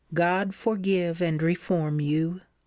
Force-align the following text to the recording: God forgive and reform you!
God 0.15 0.55
forgive 0.55 1.21
and 1.21 1.43
reform 1.43 1.99
you! 2.01 2.41